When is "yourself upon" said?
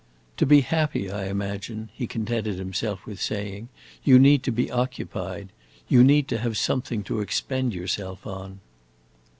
7.75-8.61